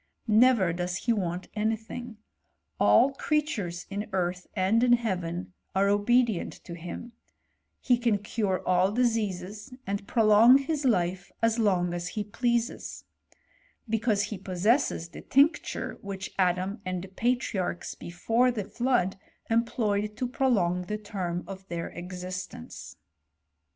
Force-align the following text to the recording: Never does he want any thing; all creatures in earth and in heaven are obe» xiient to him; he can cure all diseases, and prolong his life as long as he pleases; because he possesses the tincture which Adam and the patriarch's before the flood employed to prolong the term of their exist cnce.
Never 0.27 0.73
does 0.73 0.95
he 0.95 1.13
want 1.13 1.47
any 1.53 1.75
thing; 1.75 2.17
all 2.79 3.11
creatures 3.13 3.85
in 3.87 4.09
earth 4.13 4.47
and 4.55 4.81
in 4.83 4.93
heaven 4.93 5.53
are 5.75 5.89
obe» 5.89 6.25
xiient 6.27 6.63
to 6.63 6.73
him; 6.73 7.11
he 7.79 7.99
can 7.99 8.17
cure 8.17 8.63
all 8.67 8.91
diseases, 8.91 9.71
and 9.85 10.07
prolong 10.07 10.57
his 10.57 10.85
life 10.85 11.31
as 11.43 11.59
long 11.59 11.93
as 11.93 12.07
he 12.07 12.23
pleases; 12.23 13.05
because 13.87 14.23
he 14.23 14.39
possesses 14.39 15.09
the 15.09 15.21
tincture 15.21 15.99
which 16.01 16.33
Adam 16.39 16.81
and 16.83 17.03
the 17.03 17.07
patriarch's 17.07 17.93
before 17.93 18.49
the 18.49 18.65
flood 18.65 19.17
employed 19.51 20.17
to 20.17 20.27
prolong 20.27 20.81
the 20.81 20.97
term 20.97 21.43
of 21.45 21.67
their 21.67 21.89
exist 21.89 22.53
cnce. 22.53 22.95